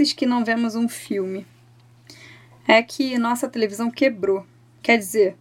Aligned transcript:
vezes 0.00 0.14
que 0.14 0.24
não 0.24 0.42
vemos 0.42 0.74
um 0.74 0.88
filme. 0.88 1.46
É 2.66 2.82
que 2.82 3.18
nossa 3.18 3.48
televisão 3.48 3.90
quebrou. 3.90 4.46
Quer 4.80 4.96
dizer, 4.96 5.36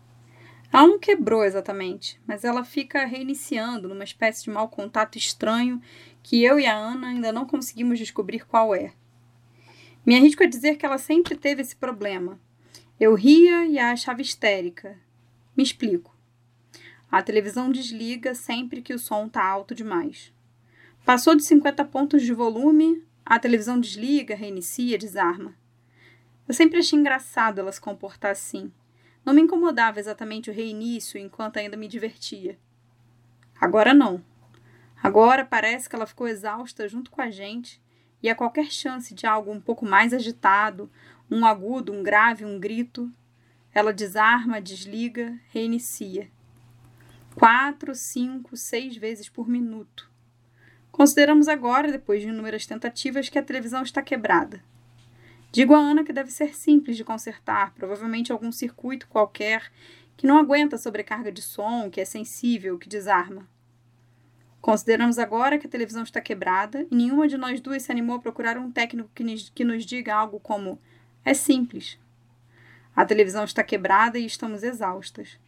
ela 0.71 0.85
não 0.85 0.99
quebrou 0.99 1.45
exatamente, 1.45 2.19
mas 2.27 2.43
ela 2.43 2.65
fica 2.65 3.05
reiniciando 3.05 3.87
numa 3.87 4.03
espécie 4.03 4.43
de 4.43 4.49
mau 4.49 4.67
contato 4.67 5.17
estranho 5.17 5.81
que 6.21 6.43
eu 6.43 6.59
e 6.59 6.65
a 6.65 6.75
Ana 6.75 7.07
ainda 7.07 7.31
não 7.31 7.45
conseguimos 7.45 7.97
descobrir 7.97 8.45
qual 8.45 8.75
é. 8.75 8.91
Me 10.05 10.15
arrisco 10.15 10.43
a 10.43 10.47
dizer 10.47 10.75
que 10.75 10.85
ela 10.85 10.97
sempre 10.97 11.37
teve 11.37 11.61
esse 11.61 11.75
problema. 11.75 12.37
Eu 12.99 13.15
ria 13.15 13.65
e 13.65 13.79
a 13.79 13.91
achava 13.91 14.21
histérica. 14.21 14.99
Me 15.55 15.63
explico. 15.63 16.13
A 17.09 17.23
televisão 17.23 17.71
desliga 17.71 18.35
sempre 18.35 18.81
que 18.81 18.93
o 18.93 18.99
som 18.99 19.27
está 19.27 19.45
alto 19.45 19.73
demais. 19.73 20.33
Passou 21.05 21.33
de 21.33 21.43
50 21.43 21.85
pontos 21.85 22.21
de 22.23 22.33
volume, 22.33 23.01
a 23.29 23.37
televisão 23.37 23.79
desliga, 23.79 24.33
reinicia, 24.33 24.97
desarma. 24.97 25.55
Eu 26.47 26.53
sempre 26.55 26.79
achei 26.79 26.97
engraçado 26.97 27.59
ela 27.59 27.71
se 27.71 27.79
comportar 27.79 28.31
assim. 28.31 28.71
Não 29.23 29.35
me 29.35 29.41
incomodava 29.41 29.99
exatamente 29.99 30.49
o 30.49 30.53
reinício 30.53 31.19
enquanto 31.19 31.57
ainda 31.57 31.77
me 31.77 31.87
divertia. 31.87 32.57
Agora 33.61 33.93
não. 33.93 34.25
Agora 35.03 35.45
parece 35.45 35.87
que 35.87 35.95
ela 35.95 36.07
ficou 36.07 36.27
exausta 36.27 36.87
junto 36.87 37.11
com 37.11 37.21
a 37.21 37.29
gente 37.29 37.79
e 38.23 38.27
a 38.27 38.35
qualquer 38.35 38.71
chance 38.71 39.13
de 39.13 39.27
algo 39.27 39.51
um 39.51 39.61
pouco 39.61 39.85
mais 39.85 40.11
agitado, 40.11 40.91
um 41.29 41.45
agudo, 41.45 41.93
um 41.93 42.01
grave, 42.01 42.43
um 42.43 42.59
grito, 42.59 43.13
ela 43.71 43.93
desarma, 43.93 44.59
desliga, 44.59 45.39
reinicia. 45.49 46.31
Quatro, 47.35 47.93
cinco, 47.93 48.57
seis 48.57 48.97
vezes 48.97 49.29
por 49.29 49.47
minuto. 49.47 50.08
Consideramos 50.91 51.47
agora, 51.47 51.91
depois 51.91 52.21
de 52.21 52.27
inúmeras 52.27 52.65
tentativas, 52.65 53.29
que 53.29 53.39
a 53.39 53.43
televisão 53.43 53.83
está 53.83 54.01
quebrada. 54.01 54.61
Digo 55.51 55.73
a 55.73 55.79
Ana 55.79 56.03
que 56.03 56.13
deve 56.13 56.31
ser 56.31 56.55
simples 56.55 56.97
de 56.97 57.03
consertar, 57.03 57.73
provavelmente 57.73 58.31
algum 58.31 58.51
circuito 58.51 59.07
qualquer 59.07 59.71
que 60.15 60.27
não 60.27 60.37
aguenta 60.37 60.77
sobrecarga 60.77 61.31
de 61.31 61.41
som, 61.41 61.89
que 61.89 62.01
é 62.01 62.05
sensível, 62.05 62.77
que 62.77 62.89
desarma. 62.89 63.47
Consideramos 64.61 65.17
agora 65.17 65.57
que 65.57 65.65
a 65.65 65.69
televisão 65.69 66.03
está 66.03 66.19
quebrada 66.19 66.85
e 66.91 66.95
nenhuma 66.95 67.27
de 67.27 67.37
nós 67.37 67.61
duas 67.61 67.83
se 67.83 67.91
animou 67.91 68.17
a 68.17 68.19
procurar 68.19 68.57
um 68.57 68.69
técnico 68.69 69.09
que 69.13 69.63
nos 69.63 69.85
diga 69.85 70.13
algo 70.13 70.39
como: 70.39 70.77
é 71.23 71.33
simples. 71.33 71.97
A 72.93 73.05
televisão 73.05 73.45
está 73.45 73.63
quebrada 73.63 74.19
e 74.19 74.25
estamos 74.25 74.61
exaustas. 74.61 75.39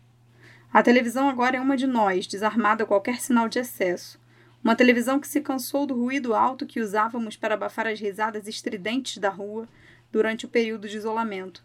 A 0.71 0.81
televisão 0.81 1.27
agora 1.27 1.57
é 1.57 1.59
uma 1.59 1.75
de 1.75 1.85
nós, 1.85 2.25
desarmada 2.25 2.85
a 2.85 2.87
qualquer 2.87 3.19
sinal 3.19 3.49
de 3.49 3.59
excesso. 3.59 4.20
Uma 4.63 4.75
televisão 4.75 5.19
que 5.19 5.27
se 5.27 5.41
cansou 5.41 5.87
do 5.87 5.95
ruído 5.95 6.35
alto 6.35 6.67
que 6.67 6.79
usávamos 6.79 7.35
para 7.35 7.55
abafar 7.55 7.87
as 7.87 7.99
risadas 7.99 8.47
estridentes 8.47 9.17
da 9.17 9.29
rua 9.29 9.67
durante 10.11 10.45
o 10.45 10.49
período 10.49 10.87
de 10.87 10.97
isolamento. 10.97 11.63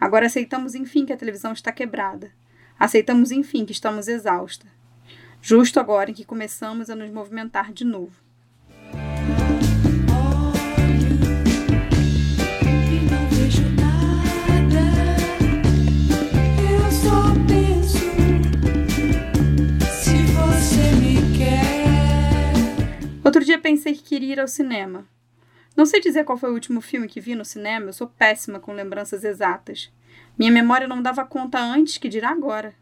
Agora 0.00 0.26
aceitamos 0.26 0.74
enfim 0.74 1.04
que 1.04 1.12
a 1.12 1.16
televisão 1.16 1.52
está 1.52 1.70
quebrada. 1.70 2.32
Aceitamos 2.78 3.30
enfim 3.30 3.66
que 3.66 3.72
estamos 3.72 4.08
exaustas. 4.08 4.70
Justo 5.42 5.78
agora 5.78 6.10
em 6.10 6.14
que 6.14 6.24
começamos 6.24 6.88
a 6.88 6.96
nos 6.96 7.10
movimentar 7.10 7.72
de 7.72 7.84
novo. 7.84 8.29
Pensei 23.80 23.94
que 23.94 24.02
queria 24.02 24.34
ir 24.34 24.40
ao 24.40 24.46
cinema. 24.46 25.08
Não 25.74 25.86
sei 25.86 26.02
dizer 26.02 26.24
qual 26.24 26.36
foi 26.36 26.50
o 26.50 26.52
último 26.52 26.82
filme 26.82 27.08
que 27.08 27.18
vi 27.18 27.34
no 27.34 27.46
cinema, 27.46 27.86
eu 27.86 27.92
sou 27.94 28.08
péssima 28.08 28.60
com 28.60 28.74
lembranças 28.74 29.24
exatas. 29.24 29.90
Minha 30.38 30.52
memória 30.52 30.86
não 30.86 31.00
dava 31.00 31.24
conta 31.24 31.58
antes 31.58 31.96
que 31.96 32.06
dirá 32.08 32.28
agora. 32.28 32.74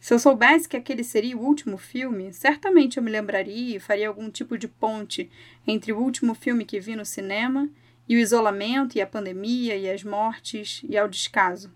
Se 0.00 0.14
eu 0.14 0.18
soubesse 0.18 0.66
que 0.66 0.78
aquele 0.78 1.04
seria 1.04 1.36
o 1.36 1.44
último 1.44 1.76
filme, 1.76 2.32
certamente 2.32 2.96
eu 2.96 3.02
me 3.02 3.10
lembraria 3.10 3.76
e 3.76 3.80
faria 3.80 4.08
algum 4.08 4.30
tipo 4.30 4.56
de 4.56 4.66
ponte 4.66 5.30
entre 5.66 5.92
o 5.92 5.98
último 5.98 6.34
filme 6.34 6.64
que 6.64 6.80
vi 6.80 6.96
no 6.96 7.04
cinema 7.04 7.68
e 8.08 8.16
o 8.16 8.18
isolamento 8.18 8.96
e 8.96 9.02
a 9.02 9.06
pandemia 9.06 9.76
e 9.76 9.90
as 9.90 10.02
mortes 10.02 10.80
e 10.88 10.96
ao 10.96 11.06
descaso. 11.06 11.70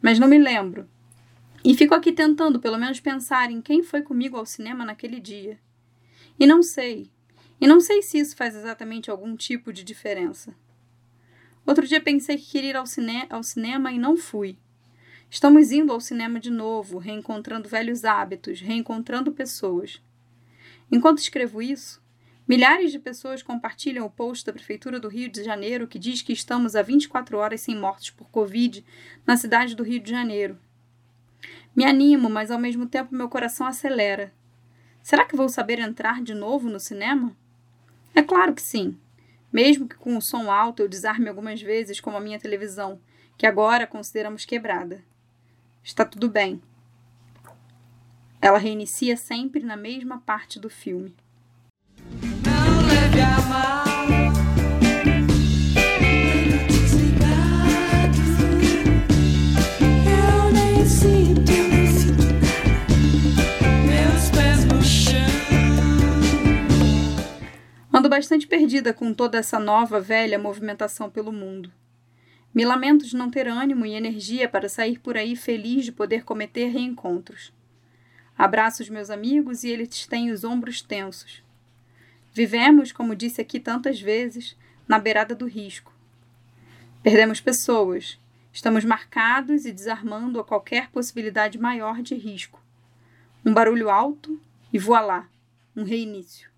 Mas 0.00 0.18
não 0.18 0.28
me 0.28 0.38
lembro. 0.38 0.88
E 1.62 1.74
fico 1.74 1.94
aqui 1.94 2.10
tentando 2.10 2.58
pelo 2.58 2.78
menos 2.78 3.00
pensar 3.00 3.50
em 3.50 3.60
quem 3.60 3.82
foi 3.82 4.00
comigo 4.00 4.38
ao 4.38 4.46
cinema 4.46 4.82
naquele 4.82 5.20
dia. 5.20 5.58
E 6.38 6.46
não 6.46 6.62
sei. 6.62 7.13
E 7.64 7.66
não 7.66 7.80
sei 7.80 8.02
se 8.02 8.18
isso 8.18 8.36
faz 8.36 8.54
exatamente 8.54 9.10
algum 9.10 9.34
tipo 9.34 9.72
de 9.72 9.82
diferença. 9.82 10.54
Outro 11.64 11.86
dia 11.86 11.98
pensei 11.98 12.36
que 12.36 12.50
queria 12.50 12.68
ir 12.68 12.76
ao, 12.76 12.84
cine 12.84 13.26
ao 13.30 13.42
cinema 13.42 13.90
e 13.90 13.98
não 13.98 14.18
fui. 14.18 14.58
Estamos 15.30 15.72
indo 15.72 15.90
ao 15.90 15.98
cinema 15.98 16.38
de 16.38 16.50
novo, 16.50 16.98
reencontrando 16.98 17.66
velhos 17.66 18.04
hábitos, 18.04 18.60
reencontrando 18.60 19.32
pessoas. 19.32 19.98
Enquanto 20.92 21.20
escrevo 21.20 21.62
isso, 21.62 22.02
milhares 22.46 22.92
de 22.92 22.98
pessoas 22.98 23.42
compartilham 23.42 24.04
o 24.04 24.10
post 24.10 24.44
da 24.44 24.52
Prefeitura 24.52 25.00
do 25.00 25.08
Rio 25.08 25.30
de 25.30 25.42
Janeiro 25.42 25.88
que 25.88 25.98
diz 25.98 26.20
que 26.20 26.34
estamos 26.34 26.76
há 26.76 26.82
24 26.82 27.38
horas 27.38 27.62
sem 27.62 27.74
mortes 27.74 28.10
por 28.10 28.28
Covid 28.28 28.84
na 29.26 29.38
cidade 29.38 29.74
do 29.74 29.82
Rio 29.82 30.00
de 30.00 30.10
Janeiro. 30.10 30.58
Me 31.74 31.86
animo, 31.86 32.28
mas 32.28 32.50
ao 32.50 32.58
mesmo 32.58 32.84
tempo 32.84 33.14
meu 33.14 33.30
coração 33.30 33.66
acelera. 33.66 34.34
Será 35.02 35.24
que 35.24 35.34
vou 35.34 35.48
saber 35.48 35.78
entrar 35.78 36.22
de 36.22 36.34
novo 36.34 36.68
no 36.68 36.78
cinema? 36.78 37.34
É 38.14 38.22
claro 38.22 38.54
que 38.54 38.62
sim. 38.62 38.96
Mesmo 39.52 39.88
que 39.88 39.96
com 39.96 40.16
o 40.16 40.22
som 40.22 40.50
alto 40.50 40.82
eu 40.82 40.88
desarme 40.88 41.28
algumas 41.28 41.60
vezes, 41.60 42.00
como 42.00 42.16
a 42.16 42.20
minha 42.20 42.38
televisão, 42.38 43.00
que 43.36 43.46
agora 43.46 43.86
consideramos 43.86 44.44
quebrada. 44.44 45.02
Está 45.82 46.04
tudo 46.04 46.28
bem. 46.28 46.62
Ela 48.40 48.58
reinicia 48.58 49.16
sempre 49.16 49.62
na 49.62 49.76
mesma 49.76 50.18
parte 50.18 50.58
do 50.58 50.68
filme. 50.68 51.14
Não 52.44 52.86
leve 52.86 53.20
a 53.20 53.40
mal. 53.48 54.13
Ando 68.04 68.10
bastante 68.10 68.46
perdida 68.46 68.92
com 68.92 69.14
toda 69.14 69.38
essa 69.38 69.58
nova, 69.58 69.98
velha 69.98 70.38
movimentação 70.38 71.08
pelo 71.08 71.32
mundo. 71.32 71.72
Me 72.54 72.62
lamento 72.62 73.06
de 73.06 73.16
não 73.16 73.30
ter 73.30 73.48
ânimo 73.48 73.86
e 73.86 73.94
energia 73.94 74.46
para 74.46 74.68
sair 74.68 74.98
por 74.98 75.16
aí 75.16 75.34
feliz 75.34 75.86
de 75.86 75.90
poder 75.90 76.22
cometer 76.22 76.66
reencontros. 76.66 77.50
Abraço 78.36 78.82
os 78.82 78.90
meus 78.90 79.08
amigos 79.08 79.64
e 79.64 79.70
eles 79.70 80.06
têm 80.06 80.30
os 80.30 80.44
ombros 80.44 80.82
tensos. 80.82 81.42
Vivemos, 82.34 82.92
como 82.92 83.16
disse 83.16 83.40
aqui 83.40 83.58
tantas 83.58 83.98
vezes, 83.98 84.54
na 84.86 84.98
beirada 84.98 85.34
do 85.34 85.46
risco. 85.46 85.90
Perdemos 87.02 87.40
pessoas. 87.40 88.20
Estamos 88.52 88.84
marcados 88.84 89.64
e 89.64 89.72
desarmando 89.72 90.38
a 90.38 90.44
qualquer 90.44 90.90
possibilidade 90.90 91.56
maior 91.58 92.02
de 92.02 92.14
risco. 92.14 92.60
Um 93.42 93.54
barulho 93.54 93.88
alto 93.88 94.38
e 94.70 94.78
voilá, 94.78 95.26
um 95.74 95.84
reinício 95.84 96.52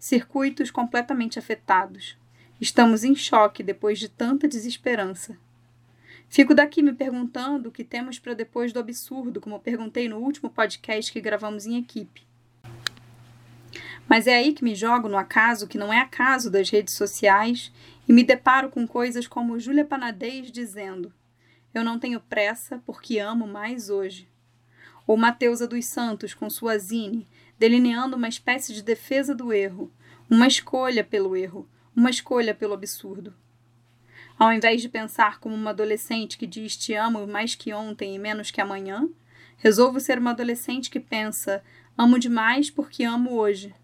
circuitos 0.00 0.70
completamente 0.70 1.38
afetados. 1.38 2.16
Estamos 2.58 3.04
em 3.04 3.14
choque 3.14 3.62
depois 3.62 3.98
de 3.98 4.08
tanta 4.08 4.48
desesperança. 4.48 5.36
Fico 6.26 6.54
daqui 6.54 6.82
me 6.82 6.94
perguntando 6.94 7.68
o 7.68 7.72
que 7.72 7.84
temos 7.84 8.18
para 8.18 8.32
depois 8.32 8.72
do 8.72 8.78
absurdo, 8.78 9.40
como 9.40 9.60
perguntei 9.60 10.08
no 10.08 10.16
último 10.18 10.48
podcast 10.48 11.12
que 11.12 11.20
gravamos 11.20 11.66
em 11.66 11.76
equipe. 11.76 12.22
Mas 14.08 14.26
é 14.26 14.36
aí 14.36 14.52
que 14.54 14.64
me 14.64 14.74
jogo 14.74 15.08
no 15.08 15.18
acaso 15.18 15.68
que 15.68 15.78
não 15.78 15.92
é 15.92 16.00
acaso 16.00 16.50
das 16.50 16.70
redes 16.70 16.94
sociais 16.94 17.70
e 18.08 18.12
me 18.12 18.24
deparo 18.24 18.70
com 18.70 18.86
coisas 18.86 19.26
como 19.26 19.60
Júlia 19.60 19.84
Panadez 19.84 20.50
dizendo: 20.50 21.12
Eu 21.74 21.84
não 21.84 21.98
tenho 21.98 22.20
pressa 22.20 22.82
porque 22.86 23.18
amo 23.18 23.46
mais 23.46 23.90
hoje. 23.90 24.26
Ou 25.06 25.16
Mateusa 25.16 25.66
dos 25.66 25.86
Santos 25.86 26.34
com 26.34 26.48
sua 26.48 26.78
zine, 26.78 27.26
delineando 27.60 28.16
uma 28.16 28.26
espécie 28.26 28.72
de 28.72 28.82
defesa 28.82 29.34
do 29.34 29.52
erro, 29.52 29.92
uma 30.30 30.46
escolha 30.46 31.04
pelo 31.04 31.36
erro, 31.36 31.68
uma 31.94 32.08
escolha 32.08 32.54
pelo 32.54 32.72
absurdo. 32.72 33.34
Ao 34.38 34.50
invés 34.50 34.80
de 34.80 34.88
pensar 34.88 35.38
como 35.38 35.54
uma 35.54 35.68
adolescente 35.68 36.38
que 36.38 36.46
diz 36.46 36.74
te 36.74 36.94
amo 36.94 37.26
mais 37.26 37.54
que 37.54 37.74
ontem 37.74 38.14
e 38.14 38.18
menos 38.18 38.50
que 38.50 38.62
amanhã, 38.62 39.06
resolvo 39.58 40.00
ser 40.00 40.18
uma 40.18 40.30
adolescente 40.30 40.88
que 40.88 40.98
pensa 40.98 41.62
amo 41.98 42.18
demais 42.18 42.70
porque 42.70 43.04
amo 43.04 43.34
hoje. 43.34 43.74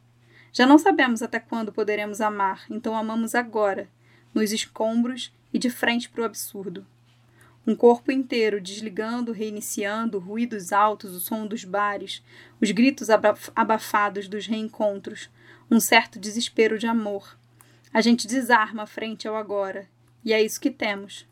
Já 0.54 0.64
não 0.64 0.78
sabemos 0.78 1.20
até 1.20 1.38
quando 1.38 1.70
poderemos 1.70 2.22
amar, 2.22 2.64
então 2.70 2.96
amamos 2.96 3.34
agora, 3.34 3.90
nos 4.32 4.52
escombros 4.52 5.30
e 5.52 5.58
de 5.58 5.68
frente 5.68 6.08
para 6.08 6.22
o 6.22 6.24
absurdo. 6.24 6.86
Um 7.66 7.74
corpo 7.74 8.12
inteiro 8.12 8.60
desligando, 8.60 9.32
reiniciando, 9.32 10.20
ruídos 10.20 10.72
altos, 10.72 11.16
o 11.16 11.20
som 11.20 11.46
dos 11.46 11.64
bares, 11.64 12.22
os 12.60 12.70
gritos 12.70 13.08
abafados 13.56 14.28
dos 14.28 14.46
reencontros, 14.46 15.28
um 15.68 15.80
certo 15.80 16.18
desespero 16.18 16.78
de 16.78 16.86
amor. 16.86 17.36
A 17.92 18.00
gente 18.00 18.28
desarma 18.28 18.86
frente 18.86 19.26
ao 19.26 19.34
agora, 19.34 19.88
e 20.24 20.32
é 20.32 20.40
isso 20.40 20.60
que 20.60 20.70
temos. 20.70 21.26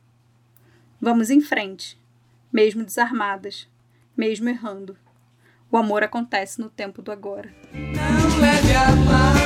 Vamos 1.01 1.31
em 1.31 1.41
frente, 1.41 2.01
mesmo 2.53 2.83
desarmadas, 2.83 3.69
mesmo 4.17 4.49
errando. 4.49 4.97
O 5.71 5.77
amor 5.77 6.03
acontece 6.03 6.61
no 6.61 6.69
tempo 6.69 7.03
do 7.03 7.13
agora. 7.13 7.55
Não 7.73 8.41
leve 8.41 8.73
a 8.73 8.91
mão, 8.97 9.44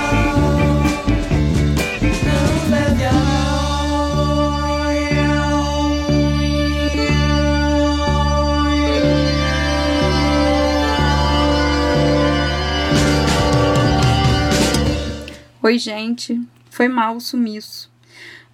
Oi, 15.69 15.79
gente. 15.79 16.41
Foi 16.70 16.88
mal 16.88 17.15
o 17.15 17.20
sumiço. 17.20 17.93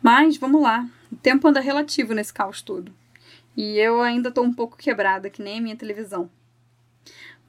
Mas 0.03 0.37
vamos 0.37 0.61
lá. 0.61 0.85
O 1.13 1.15
tempo 1.15 1.47
anda 1.47 1.61
relativo 1.61 2.13
nesse 2.13 2.35
caos 2.35 2.61
todo. 2.61 2.93
E 3.57 3.79
eu 3.79 4.03
ainda 4.03 4.33
tô 4.33 4.43
um 4.43 4.53
pouco 4.53 4.77
quebrada, 4.77 5.31
que 5.31 5.41
nem 5.41 5.59
a 5.59 5.63
minha 5.63 5.77
televisão. 5.77 6.29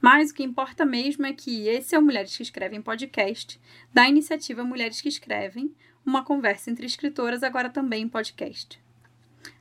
Mas 0.00 0.30
o 0.30 0.34
que 0.34 0.44
importa 0.44 0.84
mesmo 0.84 1.26
é 1.26 1.32
que 1.32 1.66
esse 1.66 1.96
é 1.96 1.98
o 1.98 2.02
Mulheres 2.02 2.36
que 2.36 2.44
Escrevem 2.44 2.80
podcast, 2.80 3.60
da 3.92 4.08
iniciativa 4.08 4.62
Mulheres 4.62 5.00
que 5.00 5.08
Escrevem, 5.08 5.74
uma 6.06 6.22
conversa 6.22 6.70
entre 6.70 6.86
escritoras, 6.86 7.42
agora 7.42 7.68
também 7.68 8.04
em 8.04 8.08
podcast. 8.08 8.80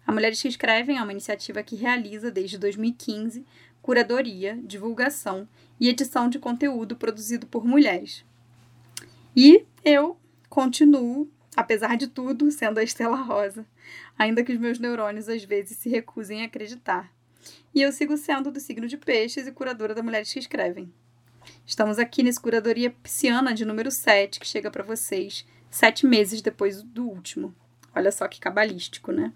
A 0.05 0.11
Mulheres 0.11 0.39
que 0.39 0.47
Escrevem 0.47 0.99
é 0.99 1.01
uma 1.01 1.13
iniciativa 1.13 1.63
que 1.63 1.75
realiza, 1.75 2.29
desde 2.29 2.59
2015, 2.59 3.43
curadoria, 3.81 4.55
divulgação 4.61 5.47
e 5.79 5.89
edição 5.89 6.29
de 6.29 6.37
conteúdo 6.37 6.95
produzido 6.95 7.47
por 7.47 7.65
mulheres. 7.65 8.23
E 9.35 9.65
eu 9.83 10.17
continuo, 10.49 11.29
apesar 11.57 11.97
de 11.97 12.07
tudo, 12.07 12.49
sendo 12.51 12.79
a 12.79 12.83
Estela 12.83 13.17
Rosa, 13.17 13.65
ainda 14.17 14.43
que 14.43 14.53
os 14.53 14.57
meus 14.57 14.79
neurônios 14.79 15.27
às 15.27 15.43
vezes 15.43 15.77
se 15.77 15.89
recusem 15.89 16.41
a 16.41 16.45
acreditar. 16.45 17.11
E 17.73 17.81
eu 17.81 17.91
sigo 17.91 18.15
sendo 18.15 18.49
do 18.49 18.61
signo 18.61 18.87
de 18.87 18.95
peixes 18.95 19.45
e 19.45 19.51
curadora 19.51 19.93
da 19.93 20.01
Mulheres 20.01 20.31
que 20.31 20.39
Escrevem. 20.39 20.89
Estamos 21.65 21.99
aqui 21.99 22.23
nesse 22.23 22.39
Curadoria 22.39 22.89
Pisciana 22.89 23.53
de 23.53 23.65
número 23.65 23.91
7, 23.91 24.39
que 24.39 24.47
chega 24.47 24.71
para 24.71 24.83
vocês 24.83 25.45
sete 25.69 26.05
meses 26.05 26.41
depois 26.41 26.81
do 26.81 27.05
último. 27.05 27.53
Olha 27.93 28.13
só 28.13 28.29
que 28.29 28.39
cabalístico, 28.39 29.11
né? 29.11 29.33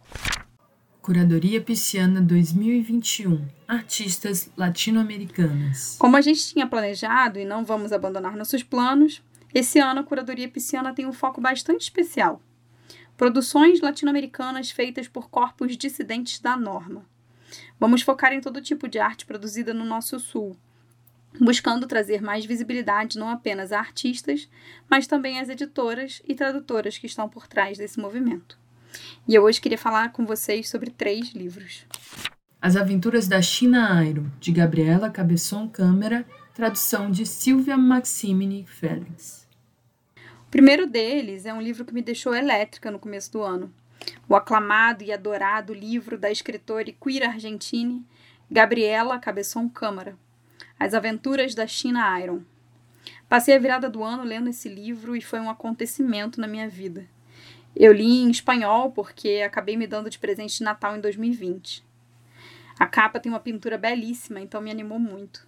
Curadoria 1.02 1.62
Pisciana 1.62 2.22
2021 2.22 3.46
Artistas 3.68 4.50
latino-americanas. 4.56 5.98
Como 6.00 6.16
a 6.16 6.22
gente 6.22 6.48
tinha 6.48 6.68
planejado 6.68 7.40
e 7.40 7.46
não 7.46 7.66
vamos 7.66 7.92
abandonar 7.92 8.36
nossos 8.36 8.64
planos, 8.64 9.22
esse 9.54 9.80
ano, 9.80 10.02
a 10.02 10.04
Curadoria 10.04 10.48
Pisciana 10.48 10.94
tem 10.94 11.06
um 11.06 11.14
foco 11.14 11.42
bastante 11.42 11.82
especial. 11.82 12.42
Produções 13.18 13.82
latino-americanas 13.82 14.72
feitas 14.72 15.08
por 15.08 15.30
corpos 15.30 15.76
dissidentes 15.76 16.40
da 16.40 16.56
norma. 16.56 17.06
Vamos 17.80 18.02
focar 18.02 18.32
em 18.32 18.42
todo 18.42 18.62
tipo 18.62 18.88
de 18.88 19.00
arte 19.00 19.26
produzida 19.26 19.74
no 19.74 19.84
nosso 19.84 20.20
sul, 20.20 20.56
buscando 21.40 21.88
trazer 21.88 22.22
mais 22.22 22.46
visibilidade 22.46 23.18
não 23.18 23.30
apenas 23.30 23.72
a 23.72 23.80
artistas, 23.80 24.48
mas 24.90 25.08
também 25.08 25.40
às 25.40 25.50
editoras 25.50 26.22
e 26.28 26.36
tradutoras 26.36 26.98
que 26.98 27.08
estão 27.08 27.28
por 27.28 27.48
trás 27.48 27.78
desse 27.78 28.00
movimento. 28.00 28.58
E 29.28 29.36
eu 29.36 29.44
hoje 29.44 29.62
queria 29.62 29.78
falar 29.78 30.12
com 30.12 30.26
vocês 30.26 30.70
sobre 30.70 30.90
três 30.90 31.32
livros. 31.34 31.86
As 32.62 32.76
Aventuras 32.76 33.28
da 33.28 33.42
China 33.42 33.98
Airo, 33.98 34.32
de 34.40 34.52
Gabriela 34.52 35.10
Cabeçon 35.10 35.68
Câmara, 35.68 36.26
tradução 36.60 37.10
de 37.10 37.26
Silvia 37.26 37.78
Maximini 37.78 38.66
Félix. 38.66 39.48
O 40.46 40.52
primeiro 40.52 40.86
deles 40.86 41.46
é 41.46 41.54
um 41.54 41.62
livro 41.62 41.86
que 41.86 41.94
me 41.94 42.02
deixou 42.02 42.36
elétrica 42.36 42.92
no 42.92 43.00
começo 43.00 43.32
do 43.32 43.42
ano. 43.42 43.74
O 44.28 44.36
aclamado 44.36 45.02
e 45.02 45.10
adorado 45.10 45.74
livro 45.74 46.18
da 46.18 46.30
escritora 46.30 46.90
e 46.90 46.92
queer 46.92 47.24
argentina 47.24 48.04
Gabriela 48.52 49.18
Cabeçon 49.20 49.70
Câmara, 49.70 50.18
As 50.78 50.94
Aventuras 50.94 51.56
da 51.56 51.66
China 51.66 52.20
Iron. 52.20 52.42
Passei 53.30 53.56
a 53.56 53.60
virada 53.60 53.90
do 53.90 54.04
ano 54.04 54.26
lendo 54.26 54.50
esse 54.50 54.68
livro 54.68 55.16
e 55.16 55.22
foi 55.22 55.40
um 55.40 55.50
acontecimento 55.50 56.42
na 56.42 56.48
minha 56.48 56.68
vida. 56.68 57.08
Eu 57.74 57.94
li 57.94 58.22
em 58.22 58.30
espanhol 58.30 58.92
porque 58.92 59.42
acabei 59.46 59.78
me 59.78 59.88
dando 59.88 60.10
de 60.10 60.20
presente 60.20 60.58
de 60.58 60.66
Natal 60.66 60.98
em 60.98 61.00
2020. 61.00 61.86
A 62.78 62.86
capa 62.86 63.18
tem 63.18 63.32
uma 63.32 63.40
pintura 63.40 63.78
belíssima, 63.78 64.42
então 64.42 64.60
me 64.60 64.70
animou 64.70 65.00
muito. 65.00 65.48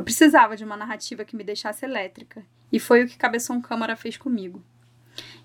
Eu 0.00 0.04
precisava 0.04 0.56
de 0.56 0.64
uma 0.64 0.78
narrativa 0.78 1.26
que 1.26 1.36
me 1.36 1.44
deixasse 1.44 1.84
elétrica 1.84 2.42
e 2.72 2.80
foi 2.80 3.04
o 3.04 3.06
que 3.06 3.18
Cabeção 3.18 3.60
Câmara 3.60 3.94
fez 3.94 4.16
comigo. 4.16 4.64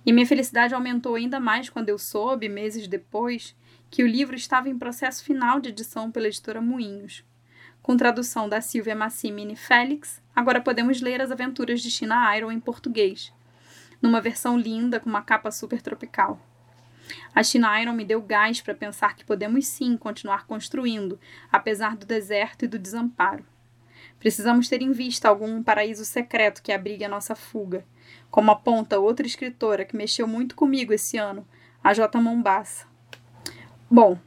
E 0.06 0.14
minha 0.14 0.26
felicidade 0.26 0.74
aumentou 0.74 1.16
ainda 1.16 1.42
mais 1.42 1.70
quando 1.70 1.90
eu 1.90 1.98
soube, 1.98 2.48
meses 2.48 2.88
depois, 2.88 3.54
que 3.92 4.02
o 4.02 4.08
livro 4.08 4.34
estava 4.34 4.70
em 4.70 4.80
processo 4.80 5.26
final 5.26 5.60
de 5.60 5.68
edição 5.68 6.10
pela 6.10 6.28
editora 6.28 6.62
Moinhos. 6.62 7.22
Com 7.82 7.98
tradução 7.98 8.48
da 8.48 8.62
Silvia 8.62 8.96
Massimini 8.96 9.58
Félix, 9.58 10.24
agora 10.34 10.62
podemos 10.62 11.02
ler 11.02 11.22
as 11.22 11.32
aventuras 11.32 11.82
de 11.82 11.92
China 11.92 12.34
Iron 12.38 12.50
em 12.50 12.60
português, 12.62 13.34
numa 14.02 14.22
versão 14.22 14.58
linda 14.58 15.02
com 15.02 15.10
uma 15.10 15.22
capa 15.22 15.52
super 15.52 15.82
tropical. 15.82 16.40
A 17.36 17.44
China 17.44 17.82
Iron 17.82 17.92
me 17.92 18.06
deu 18.06 18.22
gás 18.22 18.62
para 18.62 18.74
pensar 18.74 19.18
que 19.18 19.26
podemos 19.26 19.68
sim 19.68 19.98
continuar 19.98 20.48
construindo, 20.48 21.20
apesar 21.52 21.98
do 21.98 22.06
deserto 22.06 22.64
e 22.64 22.70
do 22.70 22.80
desamparo. 22.80 23.46
Precisamos 24.26 24.68
ter 24.68 24.82
em 24.82 24.92
vista 24.92 25.30
algum 25.30 25.62
paraíso 25.62 26.04
secreto 26.04 26.64
que 26.64 26.72
abrigue 26.72 27.06
a 27.06 27.08
nossa 27.08 27.36
fuga, 27.36 27.86
como 28.32 28.50
aponta 28.50 28.98
outra 29.00 29.28
escritora 29.28 29.86
que 29.86 29.96
mexeu 29.96 30.28
muito 30.28 30.56
comigo 30.56 30.92
esse 30.92 31.16
ano, 31.16 31.48
a 31.84 31.94
J. 31.94 32.20
Mombassa. 32.20 32.88
Bom, 33.88 34.18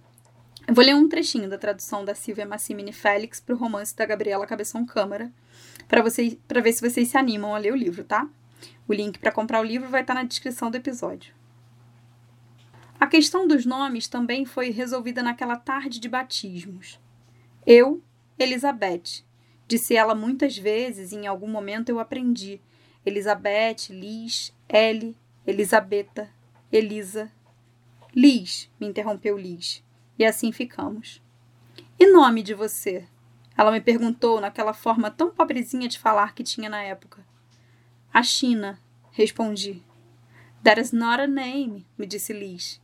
eu 0.69 0.73
vou 0.73 0.85
ler 0.85 0.95
um 0.95 1.09
trechinho 1.09 1.51
da 1.51 1.59
tradução 1.59 2.05
da 2.05 2.15
Silvia 2.15 2.47
Massimini 2.47 2.93
Félix 2.93 3.41
para 3.41 3.57
o 3.57 3.59
romance 3.59 3.97
da 3.97 4.07
Gabriela 4.07 4.47
Cabeção 4.47 4.87
Câmara, 4.87 5.33
para 5.89 6.01
ver 6.61 6.73
se 6.73 6.81
vocês 6.81 7.09
se 7.09 7.19
animam 7.19 7.53
a 7.53 7.59
ler 7.59 7.73
o 7.73 7.77
livro, 7.77 8.05
tá? 8.05 8.29
O 8.87 8.95
link 8.95 9.19
para 9.19 9.33
comprar 9.33 9.61
o 9.61 9.65
livro 9.65 9.89
vai 9.89 10.03
estar 10.03 10.15
na 10.15 10.23
descrição 10.23 10.71
do 10.71 10.77
episódio. 10.77 11.35
A 13.01 13.07
questão 13.09 13.49
dos 13.49 13.67
nomes 13.67 14.07
também 14.07 14.45
foi 14.45 14.71
resolvida 14.71 15.25
naquela 15.25 15.57
tarde 15.57 15.99
de 15.99 16.09
batismos. 16.09 17.01
Eu, 17.67 18.01
Elizabeth, 18.39 19.27
Disse 19.69 19.95
ela 19.95 20.15
muitas 20.15 20.57
vezes 20.57 21.13
e 21.13 21.17
em 21.17 21.27
algum 21.27 21.47
momento 21.47 21.91
eu 21.91 22.01
aprendi. 22.01 22.59
Elizabeth, 23.05 23.91
Liz, 23.91 24.53
Ellie, 24.67 25.15
Elisabetta, 25.47 26.31
Elisa. 26.73 27.31
Liz, 28.17 28.71
me 28.81 28.87
interrompeu 28.87 29.37
Liz. 29.37 29.85
E 30.19 30.25
assim 30.25 30.51
ficamos. 30.51 31.23
E 32.01 32.07
nome 32.11 32.43
de 32.43 32.55
você? 32.55 33.07
Ela 33.57 33.71
me 33.71 33.81
perguntou 33.81 34.41
naquela 34.41 34.73
forma 34.73 35.11
tão 35.11 35.31
pobrezinha 35.31 35.87
de 35.87 35.99
falar 35.99 36.35
que 36.35 36.43
tinha 36.43 36.71
na 36.71 36.83
época. 36.83 37.23
A 38.13 38.23
China, 38.23 38.81
respondi. 39.11 39.83
That 40.65 40.81
is 40.81 40.93
not 40.93 41.21
a 41.21 41.27
name, 41.27 41.87
me 41.99 42.07
disse 42.07 42.33
Liz. 42.33 42.81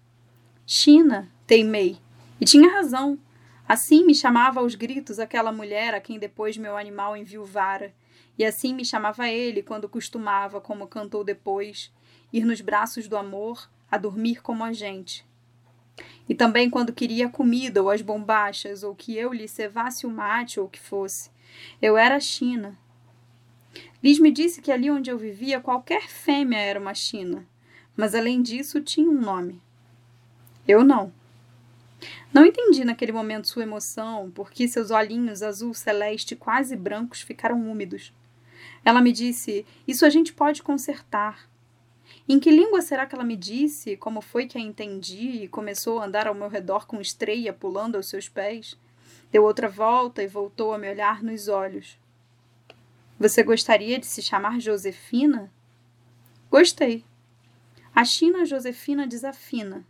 China, 0.66 1.30
teimei. 1.46 1.98
E 2.38 2.44
tinha 2.44 2.70
razão. 2.70 3.18
Assim 3.66 4.04
me 4.04 4.14
chamava 4.14 4.60
aos 4.60 4.74
gritos 4.74 5.18
aquela 5.18 5.50
mulher 5.50 5.94
a 5.94 6.00
quem 6.00 6.18
depois 6.18 6.56
meu 6.56 6.76
animal 6.76 7.16
enviuvara, 7.16 7.94
e 8.38 8.44
assim 8.44 8.74
me 8.74 8.84
chamava 8.84 9.28
ele 9.28 9.62
quando 9.62 9.88
costumava, 9.88 10.60
como 10.60 10.86
cantou 10.86 11.24
depois, 11.24 11.92
ir 12.32 12.44
nos 12.44 12.60
braços 12.60 13.08
do 13.08 13.16
amor, 13.16 13.70
a 13.90 13.96
dormir 13.96 14.42
como 14.42 14.64
a 14.64 14.72
gente. 14.72 15.24
E 16.28 16.34
também 16.34 16.68
quando 16.68 16.92
queria 16.92 17.28
comida 17.28 17.82
ou 17.82 17.90
as 17.90 18.02
bombachas, 18.02 18.82
ou 18.82 18.94
que 18.94 19.16
eu 19.16 19.32
lhe 19.32 19.48
cevasse 19.48 20.06
o 20.06 20.10
mate 20.10 20.58
ou 20.60 20.66
o 20.66 20.68
que 20.68 20.80
fosse. 20.80 21.30
Eu 21.80 21.96
era 21.96 22.18
China. 22.20 22.76
Liz 24.02 24.18
me 24.18 24.30
disse 24.30 24.60
que 24.60 24.72
ali 24.72 24.90
onde 24.90 25.10
eu 25.10 25.16
vivia 25.16 25.60
qualquer 25.60 26.08
fêmea 26.08 26.58
era 26.58 26.78
uma 26.78 26.94
China, 26.94 27.46
mas 27.96 28.14
além 28.14 28.42
disso 28.42 28.80
tinha 28.80 29.08
um 29.08 29.20
nome. 29.20 29.62
Eu 30.66 30.84
não. 30.84 31.12
Não 32.32 32.44
entendi 32.44 32.84
naquele 32.84 33.12
momento 33.12 33.48
sua 33.48 33.62
emoção, 33.62 34.30
porque 34.34 34.66
seus 34.66 34.90
olhinhos 34.90 35.42
azul 35.42 35.72
celeste 35.74 36.34
quase 36.34 36.76
brancos 36.76 37.20
ficaram 37.20 37.70
úmidos. 37.70 38.12
Ela 38.84 39.00
me 39.00 39.12
disse: 39.12 39.64
Isso 39.86 40.04
a 40.04 40.10
gente 40.10 40.32
pode 40.32 40.62
consertar. 40.62 41.48
Em 42.28 42.38
que 42.40 42.50
língua 42.50 42.80
será 42.80 43.06
que 43.06 43.14
ela 43.14 43.24
me 43.24 43.36
disse? 43.36 43.96
Como 43.96 44.20
foi 44.20 44.46
que 44.46 44.56
a 44.56 44.60
entendi 44.60 45.42
e 45.44 45.48
começou 45.48 45.98
a 45.98 46.06
andar 46.06 46.26
ao 46.26 46.34
meu 46.34 46.48
redor 46.48 46.86
com 46.86 47.00
estreia 47.00 47.52
pulando 47.52 47.96
aos 47.96 48.08
seus 48.08 48.28
pés? 48.28 48.78
Deu 49.30 49.44
outra 49.44 49.68
volta 49.68 50.22
e 50.22 50.26
voltou 50.26 50.72
a 50.72 50.78
me 50.78 50.88
olhar 50.88 51.22
nos 51.22 51.48
olhos. 51.48 51.98
Você 53.18 53.42
gostaria 53.42 53.98
de 53.98 54.06
se 54.06 54.22
chamar 54.22 54.60
Josefina? 54.60 55.52
Gostei. 56.50 57.04
A 57.94 58.04
China 58.04 58.44
Josefina 58.44 59.06
desafina. 59.06 59.86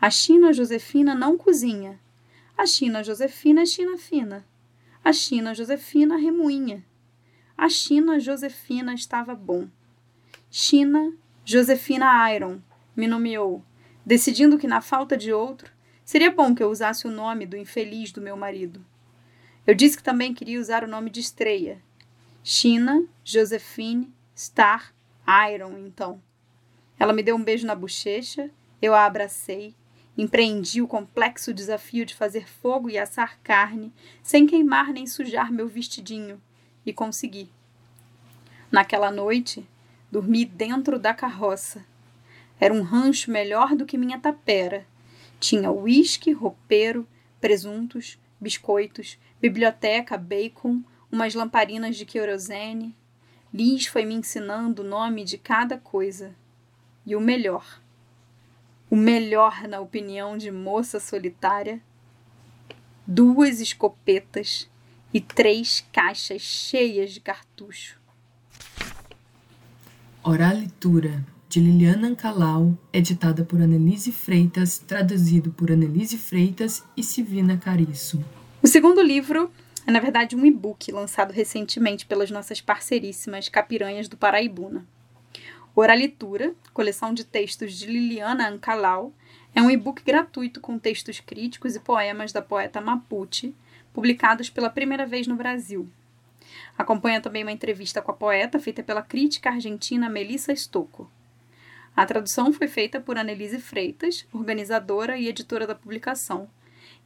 A 0.00 0.10
China 0.10 0.52
Josefina 0.52 1.14
não 1.14 1.38
cozinha. 1.38 1.98
A 2.56 2.66
China 2.66 3.02
Josefina 3.02 3.62
é 3.62 3.66
China 3.66 3.96
fina. 3.96 4.46
A 5.02 5.12
China 5.12 5.54
Josefina 5.54 6.16
remoinha. 6.16 6.84
A 7.56 7.68
China 7.68 8.20
Josefina 8.20 8.92
estava 8.92 9.34
bom. 9.34 9.68
China 10.50 11.14
Josefina 11.44 12.34
Iron. 12.34 12.60
me 12.94 13.06
nomeou, 13.06 13.64
decidindo 14.04 14.58
que, 14.58 14.66
na 14.66 14.80
falta 14.80 15.16
de 15.16 15.32
outro, 15.32 15.72
seria 16.04 16.30
bom 16.30 16.54
que 16.54 16.62
eu 16.62 16.70
usasse 16.70 17.06
o 17.06 17.10
nome 17.10 17.46
do 17.46 17.56
infeliz 17.56 18.12
do 18.12 18.20
meu 18.20 18.36
marido. 18.36 18.84
Eu 19.66 19.74
disse 19.74 19.96
que 19.96 20.02
também 20.02 20.34
queria 20.34 20.60
usar 20.60 20.84
o 20.84 20.88
nome 20.88 21.08
de 21.08 21.20
estreia. 21.20 21.82
China, 22.42 23.04
Josephine, 23.24 24.12
Star, 24.36 24.94
Iron, 25.52 25.78
então. 25.78 26.22
Ela 26.98 27.12
me 27.12 27.22
deu 27.22 27.36
um 27.36 27.42
beijo 27.42 27.66
na 27.66 27.74
bochecha, 27.74 28.50
eu 28.80 28.94
a 28.94 29.04
abracei, 29.04 29.74
empreendi 30.16 30.80
o 30.80 30.88
complexo 30.88 31.52
desafio 31.52 32.06
de 32.06 32.14
fazer 32.14 32.48
fogo 32.48 32.88
e 32.88 32.98
assar 32.98 33.38
carne, 33.42 33.92
sem 34.22 34.46
queimar 34.46 34.92
nem 34.92 35.06
sujar 35.06 35.52
meu 35.52 35.68
vestidinho, 35.68 36.40
e 36.84 36.92
consegui. 36.92 37.50
Naquela 38.70 39.10
noite, 39.10 39.66
dormi 40.10 40.44
dentro 40.44 40.98
da 40.98 41.12
carroça. 41.12 41.84
Era 42.58 42.72
um 42.72 42.82
rancho 42.82 43.30
melhor 43.30 43.74
do 43.74 43.84
que 43.84 43.98
minha 43.98 44.18
tapera. 44.18 44.86
Tinha 45.38 45.70
uísque, 45.70 46.32
roupeiro, 46.32 47.06
presuntos, 47.40 48.18
biscoitos, 48.40 49.18
biblioteca, 49.40 50.16
bacon, 50.16 50.82
umas 51.12 51.34
lamparinas 51.34 51.96
de 51.96 52.06
querosene. 52.06 52.94
Liz 53.52 53.86
foi 53.86 54.04
me 54.04 54.14
ensinando 54.14 54.82
o 54.82 54.86
nome 54.86 55.24
de 55.24 55.38
cada 55.38 55.78
coisa. 55.78 56.34
E 57.04 57.14
o 57.14 57.20
melhor. 57.20 57.80
O 58.96 58.98
melhor, 58.98 59.68
na 59.68 59.78
opinião 59.78 60.38
de 60.38 60.50
moça 60.50 60.98
solitária, 60.98 61.82
duas 63.06 63.60
escopetas 63.60 64.70
e 65.12 65.20
três 65.20 65.86
caixas 65.92 66.40
cheias 66.40 67.12
de 67.12 67.20
cartucho. 67.20 68.00
Oralitura, 70.24 71.22
de 71.46 71.60
Liliana 71.60 72.08
Ancalau, 72.08 72.74
editada 72.90 73.44
por 73.44 73.60
Annelise 73.60 74.12
Freitas, 74.12 74.78
traduzido 74.78 75.52
por 75.52 75.70
Annelise 75.70 76.16
Freitas 76.16 76.82
e 76.96 77.02
Sivina 77.02 77.58
Cariço. 77.58 78.24
O 78.62 78.66
segundo 78.66 79.02
livro 79.02 79.52
é, 79.86 79.90
na 79.90 80.00
verdade, 80.00 80.34
um 80.34 80.46
e-book 80.46 80.90
lançado 80.90 81.32
recentemente 81.32 82.06
pelas 82.06 82.30
nossas 82.30 82.62
parceiríssimas 82.62 83.50
Capiranhas 83.50 84.08
do 84.08 84.16
Paraibuna. 84.16 84.86
Oralitura, 85.78 86.54
coleção 86.72 87.12
de 87.12 87.22
textos 87.22 87.74
de 87.74 87.84
Liliana 87.84 88.48
Ancalau, 88.48 89.12
é 89.54 89.60
um 89.60 89.70
e-book 89.70 90.02
gratuito 90.02 90.58
com 90.58 90.78
textos 90.78 91.20
críticos 91.20 91.76
e 91.76 91.80
poemas 91.80 92.32
da 92.32 92.40
poeta 92.40 92.80
Mapuche, 92.80 93.54
publicados 93.92 94.48
pela 94.48 94.70
primeira 94.70 95.04
vez 95.04 95.26
no 95.26 95.36
Brasil. 95.36 95.86
Acompanha 96.78 97.20
também 97.20 97.42
uma 97.42 97.52
entrevista 97.52 98.00
com 98.00 98.10
a 98.10 98.14
poeta 98.14 98.58
feita 98.58 98.82
pela 98.82 99.02
crítica 99.02 99.50
argentina 99.50 100.08
Melissa 100.08 100.56
Stocco. 100.56 101.10
A 101.94 102.06
tradução 102.06 102.54
foi 102.54 102.68
feita 102.68 102.98
por 102.98 103.18
Annelise 103.18 103.60
Freitas, 103.60 104.26
organizadora 104.32 105.18
e 105.18 105.28
editora 105.28 105.66
da 105.66 105.74
publicação, 105.74 106.48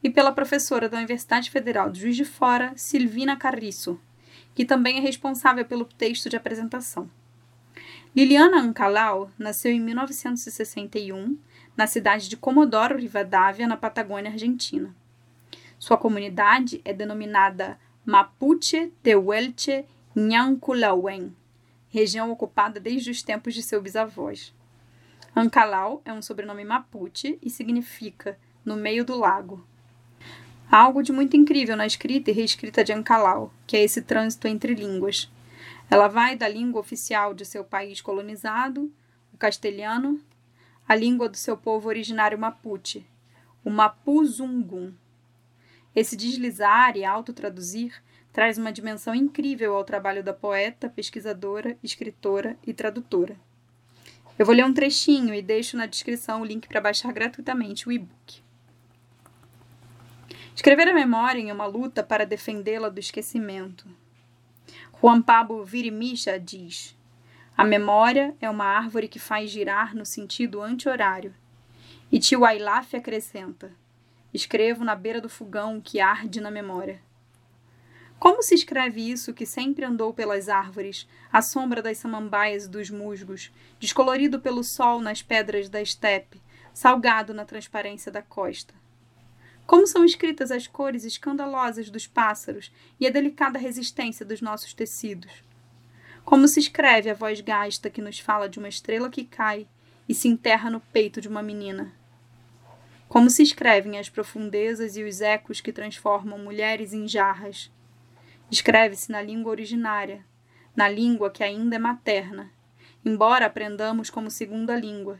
e 0.01 0.09
pela 0.09 0.31
professora 0.31 0.87
da 0.87 0.97
Universidade 0.97 1.51
Federal 1.51 1.89
de 1.89 1.99
Juiz 1.99 2.15
de 2.15 2.23
Fora, 2.23 2.71
Silvina 2.77 3.35
Carriço, 3.35 3.99
que 4.55 4.63
também 4.63 4.97
é 4.97 5.01
responsável 5.01 5.65
pelo 5.65 5.83
texto 5.83 6.29
de 6.29 6.37
apresentação. 6.37 7.09
Liliana 8.13 8.59
Ancalau 8.59 9.31
nasceu 9.39 9.71
em 9.71 9.79
1961, 9.79 11.37
na 11.77 11.87
cidade 11.87 12.27
de 12.27 12.35
Comodoro 12.35 12.97
Rivadavia, 12.97 13.65
na 13.65 13.77
Patagônia 13.77 14.29
Argentina. 14.29 14.93
Sua 15.79 15.97
comunidade 15.97 16.81
é 16.83 16.91
denominada 16.91 17.79
Mapuche 18.05 18.91
Tehuelche 19.01 19.85
Nhanculauén, 20.13 21.33
região 21.89 22.29
ocupada 22.29 22.81
desde 22.81 23.09
os 23.09 23.23
tempos 23.23 23.53
de 23.53 23.63
seus 23.63 23.81
bisavós. 23.81 24.53
Ancalau 25.33 26.01
é 26.03 26.11
um 26.11 26.21
sobrenome 26.21 26.65
mapuche 26.65 27.39
e 27.41 27.49
significa 27.49 28.37
no 28.65 28.75
meio 28.75 29.05
do 29.05 29.17
lago. 29.17 29.65
Há 30.69 30.77
algo 30.77 31.01
de 31.01 31.13
muito 31.13 31.37
incrível 31.37 31.77
na 31.77 31.87
escrita 31.87 32.29
e 32.29 32.33
reescrita 32.33 32.83
de 32.83 32.91
Ancalau, 32.91 33.53
que 33.65 33.77
é 33.77 33.83
esse 33.83 34.01
trânsito 34.01 34.49
entre 34.49 34.75
línguas. 34.75 35.31
Ela 35.89 36.07
vai 36.07 36.35
da 36.35 36.47
língua 36.47 36.79
oficial 36.81 37.33
de 37.33 37.45
seu 37.45 37.63
país 37.63 38.01
colonizado, 38.01 38.91
o 39.33 39.37
castelhano, 39.37 40.21
à 40.87 40.95
língua 40.95 41.29
do 41.29 41.37
seu 41.37 41.55
povo 41.57 41.87
originário 41.87 42.37
mapuche, 42.37 43.05
o 43.63 43.69
mapuzungum. 43.69 44.93
Esse 45.95 46.15
deslizar 46.15 46.95
e 46.95 47.03
autotraduzir 47.03 48.01
traz 48.31 48.57
uma 48.57 48.71
dimensão 48.71 49.13
incrível 49.13 49.75
ao 49.75 49.83
trabalho 49.83 50.23
da 50.23 50.33
poeta, 50.33 50.89
pesquisadora, 50.89 51.77
escritora 51.83 52.57
e 52.65 52.73
tradutora. 52.73 53.35
Eu 54.39 54.45
vou 54.45 54.55
ler 54.55 54.65
um 54.65 54.73
trechinho 54.73 55.33
e 55.33 55.41
deixo 55.41 55.77
na 55.77 55.85
descrição 55.85 56.41
o 56.41 56.45
link 56.45 56.67
para 56.67 56.81
baixar 56.81 57.11
gratuitamente 57.11 57.87
o 57.87 57.91
e-book. 57.91 58.41
Escrever 60.55 60.87
a 60.87 60.93
memória 60.93 61.39
em 61.39 61.51
uma 61.51 61.65
luta 61.65 62.03
para 62.03 62.25
defendê-la 62.25 62.89
do 62.89 62.99
esquecimento. 62.99 63.87
Juan 65.01 65.19
Pablo 65.19 65.65
Virimicha 65.65 66.39
diz: 66.39 66.95
A 67.57 67.63
memória 67.63 68.35
é 68.39 68.47
uma 68.47 68.65
árvore 68.65 69.07
que 69.07 69.17
faz 69.17 69.49
girar 69.49 69.95
no 69.95 70.05
sentido 70.05 70.61
anti-horário. 70.61 71.33
E 72.11 72.19
tio 72.19 72.45
Ailaf 72.45 72.95
acrescenta: 72.95 73.71
Escrevo 74.31 74.83
na 74.83 74.93
beira 74.93 75.19
do 75.19 75.27
fogão 75.27 75.81
que 75.81 75.99
arde 75.99 76.39
na 76.39 76.51
memória. 76.51 77.01
Como 78.19 78.43
se 78.43 78.53
escreve 78.53 79.01
isso 79.01 79.33
que 79.33 79.43
sempre 79.43 79.83
andou 79.83 80.13
pelas 80.13 80.47
árvores, 80.47 81.09
à 81.33 81.41
sombra 81.41 81.81
das 81.81 81.97
samambaias 81.97 82.65
e 82.65 82.69
dos 82.69 82.91
musgos, 82.91 83.51
descolorido 83.79 84.39
pelo 84.39 84.63
sol 84.63 85.01
nas 85.01 85.23
pedras 85.23 85.67
da 85.67 85.81
estepe, 85.81 86.39
salgado 86.75 87.33
na 87.33 87.43
transparência 87.43 88.11
da 88.11 88.21
costa? 88.21 88.80
Como 89.65 89.87
são 89.87 90.03
escritas 90.03 90.51
as 90.51 90.67
cores 90.67 91.05
escandalosas 91.05 91.89
dos 91.89 92.07
pássaros 92.07 92.71
e 92.99 93.07
a 93.07 93.09
delicada 93.09 93.57
resistência 93.57 94.25
dos 94.25 94.41
nossos 94.41 94.73
tecidos? 94.73 95.31
Como 96.23 96.47
se 96.47 96.59
escreve 96.59 97.09
a 97.09 97.13
voz 97.13 97.41
gasta 97.41 97.89
que 97.89 98.01
nos 98.01 98.19
fala 98.19 98.47
de 98.47 98.59
uma 98.59 98.69
estrela 98.69 99.09
que 99.09 99.23
cai 99.23 99.67
e 100.07 100.13
se 100.13 100.27
enterra 100.27 100.69
no 100.69 100.79
peito 100.79 101.21
de 101.21 101.27
uma 101.27 101.41
menina? 101.41 101.93
Como 103.07 103.29
se 103.29 103.43
escrevem 103.43 103.97
as 103.97 104.09
profundezas 104.09 104.95
e 104.95 105.03
os 105.03 105.19
ecos 105.19 105.59
que 105.59 105.73
transformam 105.73 106.39
mulheres 106.39 106.93
em 106.93 107.07
jarras? 107.07 107.71
Escreve-se 108.49 109.11
na 109.11 109.21
língua 109.21 109.51
originária, 109.51 110.25
na 110.75 110.87
língua 110.87 111.29
que 111.29 111.43
ainda 111.43 111.75
é 111.75 111.79
materna, 111.79 112.51
embora 113.03 113.45
aprendamos 113.45 114.09
como 114.09 114.31
segunda 114.31 114.75
língua, 114.75 115.19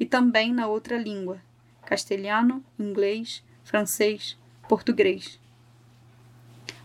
e 0.00 0.06
também 0.06 0.52
na 0.52 0.66
outra 0.66 0.96
língua, 0.96 1.40
castelhano, 1.84 2.64
inglês, 2.78 3.44
francês, 3.68 4.34
português. 4.66 5.38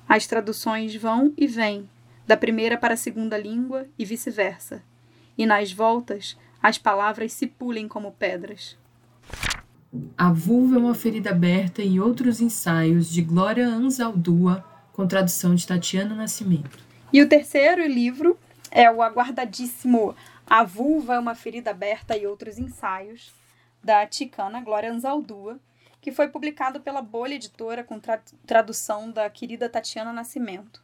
As 0.07 0.27
traduções 0.27 0.93
vão 0.93 1.33
e 1.37 1.47
vêm, 1.47 1.89
da 2.27 2.35
primeira 2.35 2.77
para 2.77 2.93
a 2.93 2.97
segunda 2.97 3.37
língua 3.37 3.85
e 3.97 4.03
vice-versa, 4.03 4.83
e 5.37 5.45
nas 5.45 5.71
voltas 5.71 6.37
as 6.61 6.77
palavras 6.77 7.31
se 7.31 7.47
pulem 7.47 7.87
como 7.87 8.11
pedras. 8.11 8.77
A 10.17 10.29
Vulva 10.31 10.75
é 10.75 10.79
uma 10.79 10.93
ferida 10.93 11.29
aberta 11.29 11.81
e 11.81 12.01
outros 12.01 12.41
ensaios 12.41 13.09
de 13.09 13.21
Glória 13.21 13.65
Anzaldúa, 13.65 14.63
com 14.91 15.07
tradução 15.07 15.55
de 15.55 15.65
Tatiana 15.65 16.13
Nascimento. 16.13 16.83
E 17.13 17.21
o 17.21 17.29
terceiro 17.29 17.85
livro 17.87 18.37
é 18.69 18.91
o 18.91 19.01
aguardadíssimo 19.01 20.15
A 20.45 20.63
Vulva 20.65 21.13
é 21.13 21.19
uma 21.19 21.35
ferida 21.35 21.71
aberta 21.71 22.17
e 22.17 22.27
outros 22.27 22.59
ensaios, 22.59 23.33
da 23.81 24.05
ticana 24.05 24.61
Glória 24.61 24.91
Anzaldúa, 24.91 25.59
que 26.03 26.11
foi 26.11 26.27
publicado 26.27 26.81
pela 26.81 27.01
Bolha 27.01 27.35
Editora 27.35 27.81
com 27.81 27.97
tra 27.97 28.21
tradução 28.45 29.09
da 29.09 29.29
querida 29.29 29.69
Tatiana 29.69 30.11
Nascimento. 30.11 30.83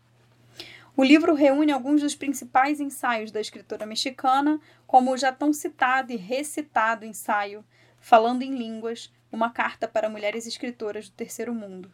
O 0.95 1.03
livro 1.03 1.33
reúne 1.33 1.73
alguns 1.73 1.99
dos 2.01 2.15
principais 2.15 2.79
ensaios 2.79 3.29
da 3.29 3.41
escritora 3.41 3.85
mexicana, 3.85 4.61
como 4.87 5.11
o 5.11 5.17
já 5.17 5.33
tão 5.33 5.51
citado 5.51 6.13
e 6.13 6.15
recitado 6.15 7.05
ensaio 7.05 7.65
Falando 7.99 8.43
em 8.43 8.55
Línguas, 8.55 9.13
uma 9.29 9.49
carta 9.49 9.89
para 9.89 10.07
mulheres 10.07 10.47
escritoras 10.47 11.09
do 11.09 11.15
terceiro 11.15 11.53
mundo. 11.53 11.91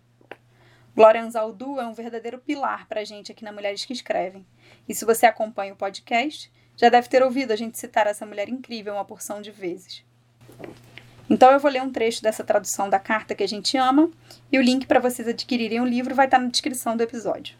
Glória 0.95 1.23
Anzaldu 1.23 1.79
é 1.79 1.87
um 1.87 1.95
verdadeiro 1.95 2.37
pilar 2.37 2.87
para 2.87 3.01
a 3.01 3.03
gente 3.03 3.31
aqui 3.31 3.43
na 3.43 3.51
Mulheres 3.51 3.83
que 3.83 3.91
Escrevem. 3.91 4.45
E 4.87 4.93
se 4.93 5.03
você 5.03 5.25
acompanha 5.25 5.73
o 5.73 5.75
podcast, 5.75 6.53
já 6.77 6.89
deve 6.89 7.09
ter 7.09 7.23
ouvido 7.23 7.51
a 7.51 7.55
gente 7.55 7.79
citar 7.79 8.05
essa 8.05 8.23
mulher 8.23 8.49
incrível 8.49 8.93
uma 8.93 9.03
porção 9.03 9.41
de 9.41 9.49
vezes. 9.49 10.05
Então 11.29 11.51
eu 11.51 11.59
vou 11.59 11.71
ler 11.71 11.81
um 11.81 11.91
trecho 11.91 12.21
dessa 12.21 12.43
tradução 12.43 12.89
da 12.89 12.99
carta 12.99 13.33
que 13.33 13.43
a 13.43 13.47
gente 13.47 13.77
ama 13.77 14.11
e 14.51 14.59
o 14.59 14.61
link 14.61 14.85
para 14.85 14.99
vocês 14.99 15.27
adquirirem 15.27 15.81
o 15.81 15.85
livro 15.85 16.13
vai 16.13 16.25
estar 16.25 16.39
na 16.39 16.49
descrição 16.49 16.95
do 16.95 17.01
episódio. 17.01 17.57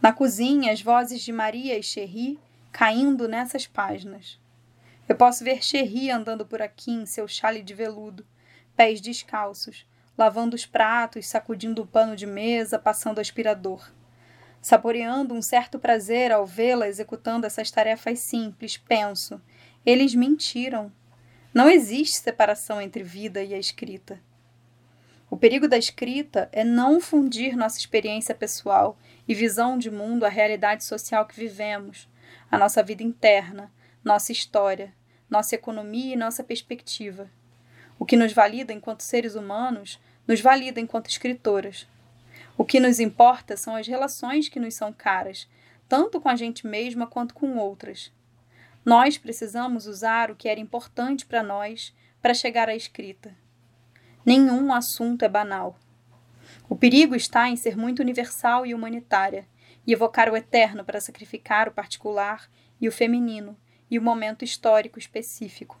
Na 0.00 0.12
cozinha, 0.12 0.72
as 0.72 0.80
vozes 0.80 1.22
de 1.22 1.32
Maria 1.32 1.76
e 1.76 1.82
Cherry 1.82 2.38
caindo 2.70 3.26
nessas 3.26 3.66
páginas. 3.66 4.38
Eu 5.08 5.16
posso 5.16 5.42
ver 5.42 5.64
Cherry 5.64 6.10
andando 6.10 6.44
por 6.44 6.62
aqui 6.62 6.92
em 6.92 7.06
seu 7.06 7.26
chale 7.26 7.62
de 7.62 7.74
veludo, 7.74 8.24
pés 8.76 9.00
descalços, 9.00 9.86
lavando 10.16 10.54
os 10.54 10.66
pratos, 10.66 11.26
sacudindo 11.26 11.82
o 11.82 11.86
pano 11.86 12.14
de 12.14 12.26
mesa, 12.26 12.78
passando 12.78 13.18
aspirador. 13.18 13.90
Saboreando 14.60 15.34
um 15.34 15.42
certo 15.42 15.78
prazer 15.78 16.32
ao 16.32 16.46
vê-la 16.46 16.88
executando 16.88 17.46
essas 17.46 17.70
tarefas 17.70 18.18
simples, 18.20 18.76
penso, 18.76 19.40
Eles 19.84 20.14
mentiram. 20.14 20.92
Não 21.56 21.70
existe 21.70 22.18
separação 22.18 22.82
entre 22.82 23.02
vida 23.02 23.42
e 23.42 23.54
a 23.54 23.58
escrita. 23.58 24.20
O 25.30 25.38
perigo 25.38 25.66
da 25.66 25.78
escrita 25.78 26.50
é 26.52 26.62
não 26.62 27.00
fundir 27.00 27.56
nossa 27.56 27.78
experiência 27.78 28.34
pessoal 28.34 28.98
e 29.26 29.34
visão 29.34 29.78
de 29.78 29.90
mundo 29.90 30.26
à 30.26 30.28
realidade 30.28 30.84
social 30.84 31.24
que 31.24 31.34
vivemos, 31.34 32.10
a 32.50 32.58
nossa 32.58 32.82
vida 32.82 33.02
interna, 33.02 33.72
nossa 34.04 34.32
história, 34.32 34.92
nossa 35.30 35.54
economia 35.54 36.12
e 36.12 36.18
nossa 36.18 36.44
perspectiva. 36.44 37.30
O 37.98 38.04
que 38.04 38.18
nos 38.18 38.34
valida 38.34 38.74
enquanto 38.74 39.00
seres 39.00 39.34
humanos 39.34 39.98
nos 40.28 40.42
valida 40.42 40.78
enquanto 40.78 41.08
escritoras. 41.08 41.88
O 42.58 42.66
que 42.66 42.78
nos 42.78 43.00
importa 43.00 43.56
são 43.56 43.74
as 43.74 43.86
relações 43.86 44.50
que 44.50 44.60
nos 44.60 44.74
são 44.74 44.92
caras, 44.92 45.48
tanto 45.88 46.20
com 46.20 46.28
a 46.28 46.36
gente 46.36 46.66
mesma 46.66 47.06
quanto 47.06 47.32
com 47.32 47.56
outras. 47.56 48.12
Nós 48.86 49.18
precisamos 49.18 49.88
usar 49.88 50.30
o 50.30 50.36
que 50.36 50.48
era 50.48 50.60
importante 50.60 51.26
para 51.26 51.42
nós 51.42 51.92
para 52.22 52.32
chegar 52.32 52.68
à 52.68 52.76
escrita. 52.76 53.36
Nenhum 54.24 54.72
assunto 54.72 55.24
é 55.24 55.28
banal. 55.28 55.76
O 56.68 56.76
perigo 56.76 57.16
está 57.16 57.48
em 57.48 57.56
ser 57.56 57.76
muito 57.76 57.98
universal 57.98 58.64
e 58.64 58.72
humanitária, 58.72 59.44
e 59.84 59.92
evocar 59.92 60.30
o 60.30 60.36
eterno 60.36 60.84
para 60.84 61.00
sacrificar 61.00 61.68
o 61.68 61.72
particular 61.72 62.48
e 62.80 62.86
o 62.86 62.92
feminino 62.92 63.56
e 63.90 63.98
o 63.98 64.02
momento 64.02 64.44
histórico 64.44 65.00
específico. 65.00 65.76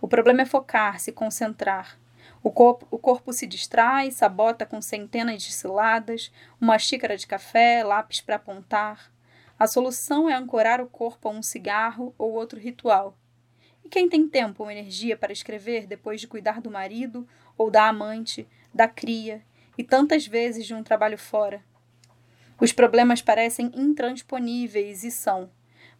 O 0.00 0.08
problema 0.08 0.40
é 0.40 0.46
focar, 0.46 0.98
se 0.98 1.12
concentrar. 1.12 1.98
O 2.42 2.50
corpo, 2.50 2.88
o 2.90 2.96
corpo 2.96 3.34
se 3.34 3.46
distrai, 3.46 4.10
sabota 4.10 4.64
com 4.64 4.80
centenas 4.80 5.42
de 5.42 5.52
ciladas, 5.52 6.32
uma 6.58 6.78
xícara 6.78 7.18
de 7.18 7.26
café, 7.26 7.84
lápis 7.84 8.22
para 8.22 8.36
apontar. 8.36 9.12
A 9.58 9.66
solução 9.66 10.28
é 10.28 10.34
ancorar 10.34 10.80
o 10.80 10.86
corpo 10.86 11.28
a 11.28 11.32
um 11.32 11.42
cigarro 11.42 12.14
ou 12.16 12.32
outro 12.32 12.60
ritual, 12.60 13.18
e 13.84 13.88
quem 13.88 14.08
tem 14.08 14.28
tempo 14.28 14.62
ou 14.62 14.70
energia 14.70 15.16
para 15.16 15.32
escrever 15.32 15.86
depois 15.86 16.20
de 16.20 16.28
cuidar 16.28 16.60
do 16.60 16.70
marido 16.70 17.26
ou 17.56 17.70
da 17.70 17.88
amante, 17.88 18.46
da 18.72 18.86
cria 18.86 19.42
e 19.76 19.82
tantas 19.82 20.26
vezes 20.26 20.66
de 20.66 20.74
um 20.74 20.82
trabalho 20.82 21.18
fora? 21.18 21.64
Os 22.60 22.72
problemas 22.72 23.22
parecem 23.22 23.72
intransponíveis 23.74 25.04
e 25.04 25.10
são, 25.10 25.50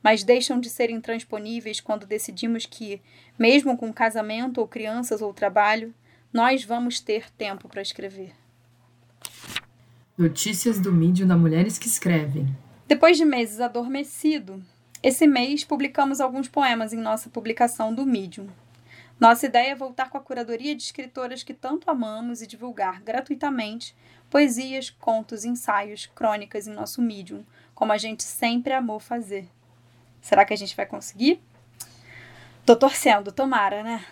mas 0.03 0.23
deixam 0.23 0.61
de 0.61 0.69
ser 0.69 0.91
intransponíveis 0.91 1.81
quando 1.81 2.07
decidimos 2.07 2.67
que, 2.67 3.01
mesmo 3.39 3.77
com 3.77 3.93
casamento 3.93 4.59
ou 4.59 4.69
crianças 4.69 5.23
ou 5.23 5.33
trabalho, 5.33 5.95
nós 6.33 6.63
vamos 6.63 7.01
ter 7.01 7.31
tempo 7.31 7.69
para 7.69 7.83
escrever. 7.83 8.35
Notícias 10.17 10.79
do 10.79 10.93
Mídio 10.93 11.27
da 11.27 11.37
Mulheres 11.37 11.79
que 11.79 11.89
Escrevem. 11.89 12.47
Depois 12.89 13.19
de 13.19 13.25
meses 13.27 13.61
adormecido, 13.61 14.65
esse 15.03 15.27
mês, 15.27 15.63
publicamos 15.63 16.23
alguns 16.23 16.49
poemas 16.49 16.91
em 16.91 16.97
nossa 16.97 17.29
publicação 17.29 17.95
do 17.95 18.07
Medium. 18.07 18.49
Nossa 19.21 19.45
ideia 19.45 19.73
é 19.73 19.75
voltar 19.75 20.09
com 20.09 20.17
a 20.17 20.23
curadoria 20.23 20.75
de 20.75 20.85
escritoras 20.85 21.43
que 21.43 21.53
tanto 21.53 21.91
amamos 21.91 22.41
e 22.41 22.47
divulgar 22.47 23.03
gratuitamente 23.03 23.95
poesias, 24.31 24.89
contos, 24.89 25.45
ensaios, 25.45 26.07
crônicas 26.07 26.67
em 26.67 26.73
nosso 26.73 27.03
Medium, 27.03 27.45
como 27.75 27.93
a 27.93 27.99
gente 27.99 28.23
sempre 28.23 28.73
amou 28.73 28.99
fazer. 28.99 29.47
Será 30.23 30.47
que 30.47 30.55
a 30.55 30.57
gente 30.57 30.75
vai 30.75 30.87
conseguir? 30.87 31.43
Tô 32.65 32.75
torcendo, 32.75 33.31
tomara, 33.31 33.83
né? 33.83 34.03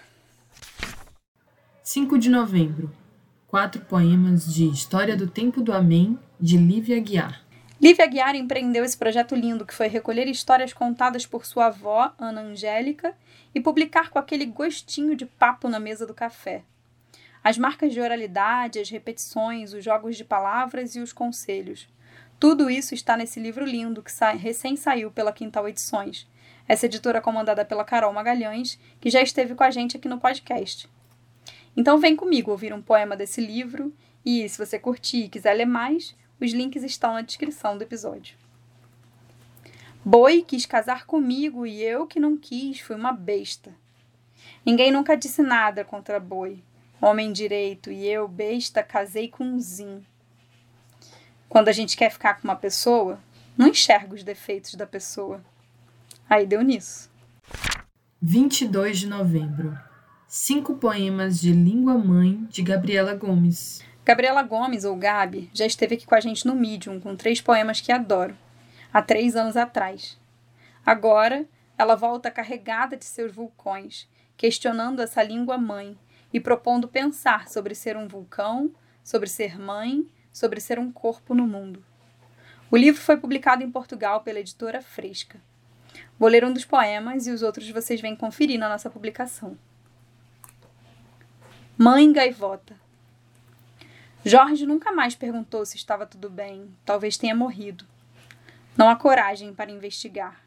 5 1.82 2.18
de 2.18 2.28
novembro. 2.28 2.94
Quatro 3.48 3.80
poemas 3.86 4.52
de 4.52 4.68
História 4.68 5.16
do 5.16 5.26
Tempo 5.26 5.62
do 5.62 5.72
Amém, 5.72 6.18
de 6.38 6.58
Lívia 6.58 7.00
Guiar. 7.00 7.45
Lívia 7.80 8.06
Aguiar 8.06 8.34
empreendeu 8.34 8.84
esse 8.84 8.96
projeto 8.96 9.34
lindo 9.34 9.66
que 9.66 9.74
foi 9.74 9.86
recolher 9.86 10.26
histórias 10.26 10.72
contadas 10.72 11.26
por 11.26 11.44
sua 11.44 11.66
avó, 11.66 12.10
Ana 12.18 12.40
Angélica, 12.40 13.14
e 13.54 13.60
publicar 13.60 14.08
com 14.08 14.18
aquele 14.18 14.46
gostinho 14.46 15.14
de 15.14 15.26
papo 15.26 15.68
na 15.68 15.78
mesa 15.78 16.06
do 16.06 16.14
café. 16.14 16.62
As 17.44 17.58
marcas 17.58 17.92
de 17.92 18.00
oralidade, 18.00 18.80
as 18.80 18.88
repetições, 18.88 19.74
os 19.74 19.84
jogos 19.84 20.16
de 20.16 20.24
palavras 20.24 20.96
e 20.96 21.00
os 21.00 21.12
conselhos. 21.12 21.86
Tudo 22.40 22.70
isso 22.70 22.94
está 22.94 23.16
nesse 23.16 23.38
livro 23.38 23.64
lindo 23.64 24.02
que 24.02 24.10
sa 24.10 24.32
recém 24.32 24.74
saiu 24.74 25.10
pela 25.10 25.32
Quintal 25.32 25.68
Edições. 25.68 26.26
Essa 26.66 26.86
editora 26.86 27.20
comandada 27.20 27.64
pela 27.64 27.84
Carol 27.84 28.12
Magalhães, 28.12 28.78
que 29.00 29.10
já 29.10 29.20
esteve 29.20 29.54
com 29.54 29.62
a 29.62 29.70
gente 29.70 29.96
aqui 29.96 30.08
no 30.08 30.18
podcast. 30.18 30.88
Então 31.76 31.98
vem 31.98 32.16
comigo 32.16 32.50
ouvir 32.50 32.72
um 32.72 32.82
poema 32.82 33.16
desse 33.16 33.40
livro 33.40 33.94
e, 34.24 34.48
se 34.48 34.58
você 34.58 34.78
curtir 34.78 35.24
e 35.24 35.28
quiser 35.28 35.52
ler 35.54 35.66
mais, 35.66 36.16
os 36.40 36.52
links 36.52 36.82
estão 36.82 37.14
na 37.14 37.22
descrição 37.22 37.76
do 37.76 37.82
episódio. 37.82 38.36
Boi 40.04 40.42
quis 40.42 40.66
casar 40.66 41.06
comigo 41.06 41.66
e 41.66 41.82
eu 41.82 42.06
que 42.06 42.20
não 42.20 42.36
quis, 42.36 42.78
fui 42.80 42.94
uma 42.94 43.12
besta. 43.12 43.74
Ninguém 44.64 44.90
nunca 44.92 45.16
disse 45.16 45.42
nada 45.42 45.84
contra 45.84 46.20
boi. 46.20 46.62
Homem 47.00 47.32
direito 47.32 47.90
e 47.90 48.06
eu, 48.06 48.28
besta, 48.28 48.82
casei 48.82 49.28
com 49.28 49.44
um 49.44 49.60
zin. 49.60 50.04
Quando 51.48 51.68
a 51.68 51.72
gente 51.72 51.96
quer 51.96 52.10
ficar 52.10 52.34
com 52.34 52.44
uma 52.48 52.56
pessoa, 52.56 53.20
não 53.56 53.68
enxerga 53.68 54.14
os 54.14 54.22
defeitos 54.22 54.74
da 54.74 54.86
pessoa. 54.86 55.40
Aí 56.28 56.46
deu 56.46 56.62
nisso. 56.62 57.10
22 58.20 58.98
de 59.00 59.06
novembro. 59.06 59.78
Cinco 60.26 60.74
poemas 60.74 61.40
de 61.40 61.52
língua 61.52 61.96
mãe 61.96 62.44
de 62.50 62.62
Gabriela 62.62 63.14
Gomes. 63.14 63.82
Gabriela 64.06 64.44
Gomes, 64.44 64.84
ou 64.84 64.94
Gabi, 64.94 65.50
já 65.52 65.66
esteve 65.66 65.96
aqui 65.96 66.06
com 66.06 66.14
a 66.14 66.20
gente 66.20 66.46
no 66.46 66.54
Medium 66.54 67.00
com 67.00 67.16
três 67.16 67.40
poemas 67.40 67.80
que 67.80 67.90
adoro, 67.90 68.38
há 68.92 69.02
três 69.02 69.34
anos 69.34 69.56
atrás. 69.56 70.16
Agora, 70.86 71.44
ela 71.76 71.96
volta 71.96 72.30
carregada 72.30 72.96
de 72.96 73.04
seus 73.04 73.34
vulcões, 73.34 74.08
questionando 74.36 75.02
essa 75.02 75.24
língua 75.24 75.58
mãe 75.58 75.98
e 76.32 76.38
propondo 76.38 76.86
pensar 76.86 77.48
sobre 77.48 77.74
ser 77.74 77.96
um 77.96 78.06
vulcão, 78.06 78.70
sobre 79.02 79.28
ser 79.28 79.58
mãe, 79.58 80.08
sobre 80.32 80.60
ser 80.60 80.78
um 80.78 80.92
corpo 80.92 81.34
no 81.34 81.44
mundo. 81.44 81.84
O 82.70 82.76
livro 82.76 83.00
foi 83.00 83.16
publicado 83.16 83.64
em 83.64 83.70
Portugal 83.72 84.20
pela 84.20 84.38
editora 84.38 84.80
Fresca. 84.80 85.40
Vou 86.16 86.28
ler 86.28 86.44
um 86.44 86.52
dos 86.52 86.64
poemas 86.64 87.26
e 87.26 87.32
os 87.32 87.42
outros 87.42 87.68
vocês 87.70 88.00
vêm 88.00 88.14
conferir 88.14 88.56
na 88.56 88.68
nossa 88.68 88.88
publicação. 88.88 89.58
Mãe 91.76 92.12
Gaivota 92.12 92.85
Jorge 94.28 94.66
nunca 94.66 94.90
mais 94.90 95.14
perguntou 95.14 95.64
se 95.64 95.76
estava 95.76 96.04
tudo 96.04 96.28
bem, 96.28 96.68
talvez 96.84 97.16
tenha 97.16 97.32
morrido. 97.32 97.86
Não 98.76 98.88
há 98.88 98.96
coragem 98.96 99.54
para 99.54 99.70
investigar. 99.70 100.40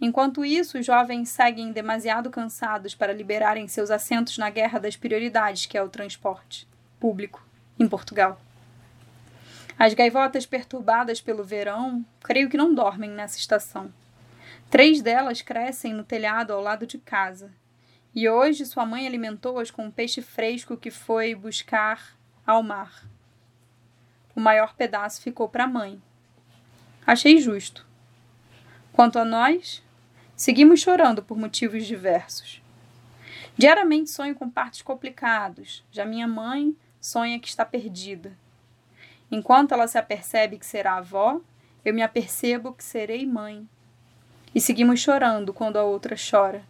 Enquanto 0.00 0.44
isso, 0.44 0.78
os 0.78 0.86
jovens 0.86 1.28
seguem 1.28 1.72
demasiado 1.72 2.30
cansados 2.30 2.94
para 2.94 3.12
liberarem 3.12 3.66
seus 3.66 3.90
assentos 3.90 4.38
na 4.38 4.48
guerra 4.48 4.78
das 4.78 4.94
prioridades, 4.94 5.66
que 5.66 5.76
é 5.76 5.82
o 5.82 5.88
transporte 5.88 6.68
público 7.00 7.44
em 7.80 7.88
Portugal. 7.88 8.40
As 9.76 9.92
gaivotas 9.92 10.46
perturbadas 10.46 11.20
pelo 11.20 11.42
verão, 11.42 12.06
creio 12.22 12.48
que 12.48 12.56
não 12.56 12.72
dormem 12.72 13.10
nessa 13.10 13.38
estação. 13.38 13.92
Três 14.70 15.02
delas 15.02 15.42
crescem 15.42 15.92
no 15.92 16.04
telhado 16.04 16.52
ao 16.52 16.62
lado 16.62 16.86
de 16.86 16.98
casa. 16.98 17.50
E 18.14 18.28
hoje 18.28 18.64
sua 18.64 18.86
mãe 18.86 19.04
alimentou-as 19.04 19.68
com 19.68 19.86
um 19.86 19.90
peixe 19.90 20.22
fresco 20.22 20.76
que 20.76 20.92
foi 20.92 21.34
buscar 21.34 22.16
ao 22.48 22.62
mar. 22.62 23.06
O 24.34 24.40
maior 24.40 24.74
pedaço 24.74 25.20
ficou 25.20 25.50
para 25.50 25.64
a 25.64 25.68
mãe. 25.68 26.00
Achei 27.06 27.36
justo. 27.38 27.86
Quanto 28.90 29.18
a 29.18 29.24
nós, 29.24 29.82
seguimos 30.34 30.80
chorando 30.80 31.22
por 31.22 31.36
motivos 31.36 31.86
diversos. 31.86 32.62
Diariamente 33.54 34.08
sonho 34.08 34.34
com 34.34 34.48
partos 34.48 34.80
complicados. 34.80 35.84
Já 35.92 36.06
minha 36.06 36.26
mãe 36.26 36.74
sonha 36.98 37.38
que 37.38 37.48
está 37.48 37.66
perdida. 37.66 38.32
Enquanto 39.30 39.74
ela 39.74 39.86
se 39.86 39.98
apercebe 39.98 40.58
que 40.58 40.64
será 40.64 40.94
avó, 40.94 41.42
eu 41.84 41.92
me 41.92 42.00
apercebo 42.00 42.72
que 42.72 42.82
serei 42.82 43.26
mãe. 43.26 43.68
E 44.54 44.60
seguimos 44.60 45.00
chorando 45.00 45.52
quando 45.52 45.76
a 45.76 45.84
outra 45.84 46.16
chora. 46.16 46.62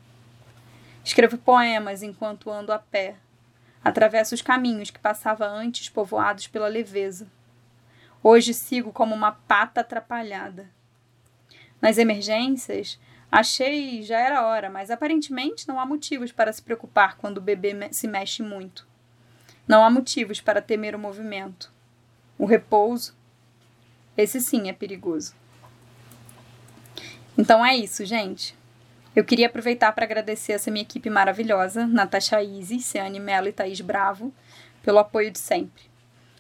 Escrevo 1.05 1.38
poemas 1.38 2.03
enquanto 2.03 2.51
ando 2.51 2.73
a 2.73 2.81
pé, 2.81 3.14
Atravesso 3.88 4.35
os 4.35 4.42
caminhos 4.42 4.90
que 4.90 4.98
passava 4.98 5.46
antes 5.46 5.88
povoados 5.88 6.46
pela 6.46 6.68
leveza. 6.68 7.27
Hoje 8.22 8.53
sigo 8.53 8.92
como 8.92 9.14
uma 9.14 9.33
pata 9.33 9.81
atrapalhada. 9.81 10.68
Nas 11.81 11.96
emergências, 11.96 13.01
achei 13.33 14.03
já 14.03 14.18
era 14.18 14.46
hora, 14.46 14.68
mas 14.68 14.90
aparentemente 14.90 15.66
não 15.66 15.81
há 15.81 15.87
motivos 15.87 16.31
para 16.31 16.53
se 16.53 16.61
preocupar 16.61 17.16
quando 17.16 17.38
o 17.38 17.40
bebê 17.40 17.74
se 17.90 18.07
mexe 18.07 18.42
muito. 18.42 18.87
Não 19.66 19.83
há 19.83 19.88
motivos 19.88 20.38
para 20.38 20.61
temer 20.61 20.94
o 20.94 20.98
movimento. 20.98 21.72
O 22.37 22.44
repouso, 22.44 23.16
esse 24.18 24.38
sim 24.38 24.68
é 24.68 24.74
perigoso. 24.74 25.35
Então 27.38 27.64
é 27.64 27.74
isso, 27.74 28.05
gente. 28.05 28.55
Eu 29.19 29.25
queria 29.25 29.49
aproveitar 29.49 29.91
para 29.91 30.05
agradecer 30.05 30.53
essa 30.53 30.71
minha 30.71 30.85
equipe 30.85 31.11
maravilhosa, 31.11 31.85
Natasha 31.89 32.41
Izzi, 32.41 32.79
Ciane 32.79 33.19
Mello 33.19 33.49
e 33.49 33.53
Thaís 33.53 33.81
Bravo, 33.81 34.33
pelo 34.81 35.01
apoio 35.01 35.29
de 35.33 35.41
sempre. 35.41 35.83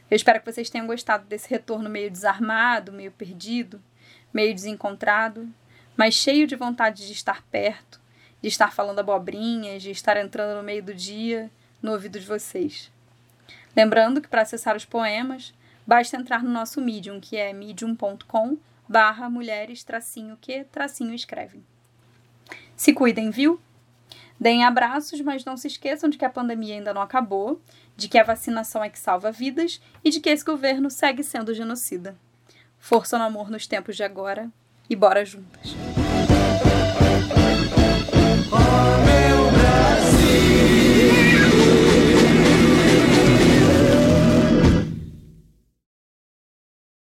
Eu 0.08 0.14
espero 0.14 0.38
que 0.38 0.46
vocês 0.46 0.70
tenham 0.70 0.86
gostado 0.86 1.26
desse 1.26 1.50
retorno 1.50 1.90
meio 1.90 2.08
desarmado, 2.08 2.92
meio 2.92 3.10
perdido, 3.10 3.82
meio 4.32 4.54
desencontrado, 4.54 5.48
mas 5.96 6.14
cheio 6.14 6.46
de 6.46 6.54
vontade 6.54 7.04
de 7.04 7.12
estar 7.12 7.42
perto 7.50 8.00
de 8.40 8.46
estar 8.46 8.72
falando 8.72 9.00
abobrinhas, 9.00 9.82
de 9.82 9.90
estar 9.90 10.16
entrando 10.16 10.56
no 10.56 10.62
meio 10.62 10.84
do 10.84 10.94
dia 10.94 11.50
no 11.82 11.90
ouvido 11.90 12.20
de 12.20 12.26
vocês. 12.26 12.92
Lembrando 13.74 14.20
que 14.20 14.28
para 14.28 14.42
acessar 14.42 14.76
os 14.76 14.84
poemas, 14.84 15.52
basta 15.84 16.16
entrar 16.16 16.44
no 16.44 16.50
nosso 16.52 16.80
Medium, 16.80 17.18
que 17.18 17.36
é 17.36 17.52
medium.com 17.52 18.56
barra 18.88 19.28
mulheres 19.28 19.82
tracinho 19.82 20.38
que 20.40 20.62
tracinho 20.62 21.12
escrevem. 21.12 21.60
Se 22.78 22.92
cuidem, 22.92 23.28
viu? 23.28 23.60
Deem 24.38 24.64
abraços, 24.64 25.20
mas 25.20 25.44
não 25.44 25.56
se 25.56 25.66
esqueçam 25.66 26.08
de 26.08 26.16
que 26.16 26.24
a 26.24 26.30
pandemia 26.30 26.76
ainda 26.76 26.94
não 26.94 27.02
acabou, 27.02 27.60
de 27.96 28.06
que 28.06 28.16
a 28.16 28.22
vacinação 28.22 28.84
é 28.84 28.88
que 28.88 29.00
salva 29.00 29.32
vidas 29.32 29.82
e 30.04 30.10
de 30.10 30.20
que 30.20 30.30
esse 30.30 30.44
governo 30.44 30.88
segue 30.88 31.24
sendo 31.24 31.52
genocida. 31.52 32.16
Força 32.78 33.18
no 33.18 33.24
amor 33.24 33.50
nos 33.50 33.66
tempos 33.66 33.96
de 33.96 34.04
agora 34.04 34.48
e 34.88 34.94
bora 34.94 35.24
juntas! 35.24 35.74